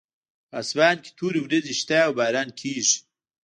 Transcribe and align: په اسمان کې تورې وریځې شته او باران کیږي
په 0.49 0.55
اسمان 0.61 0.95
کې 1.03 1.11
تورې 1.17 1.39
وریځې 1.41 1.73
شته 1.81 1.97
او 2.05 2.11
باران 2.19 2.49
کیږي 2.59 2.97